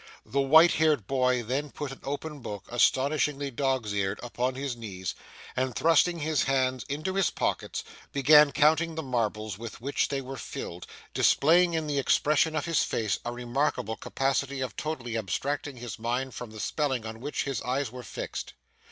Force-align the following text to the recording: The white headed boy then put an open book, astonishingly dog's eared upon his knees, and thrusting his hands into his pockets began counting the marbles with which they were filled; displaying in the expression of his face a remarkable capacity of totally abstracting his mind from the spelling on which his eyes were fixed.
The 0.25 0.41
white 0.41 0.71
headed 0.71 1.05
boy 1.05 1.43
then 1.43 1.69
put 1.69 1.91
an 1.91 1.99
open 2.03 2.39
book, 2.39 2.63
astonishingly 2.69 3.51
dog's 3.51 3.93
eared 3.93 4.19
upon 4.23 4.55
his 4.55 4.75
knees, 4.75 5.13
and 5.55 5.75
thrusting 5.75 6.17
his 6.17 6.45
hands 6.45 6.83
into 6.89 7.13
his 7.13 7.29
pockets 7.29 7.83
began 8.11 8.51
counting 8.51 8.95
the 8.95 9.03
marbles 9.03 9.59
with 9.59 9.79
which 9.79 10.07
they 10.07 10.19
were 10.19 10.37
filled; 10.37 10.87
displaying 11.13 11.75
in 11.75 11.85
the 11.85 11.99
expression 11.99 12.55
of 12.55 12.65
his 12.65 12.83
face 12.83 13.19
a 13.23 13.31
remarkable 13.31 13.95
capacity 13.95 14.59
of 14.59 14.75
totally 14.75 15.15
abstracting 15.15 15.77
his 15.77 15.99
mind 15.99 16.33
from 16.33 16.49
the 16.49 16.59
spelling 16.59 17.05
on 17.05 17.21
which 17.21 17.43
his 17.43 17.61
eyes 17.61 17.91
were 17.91 18.01
fixed. 18.01 18.55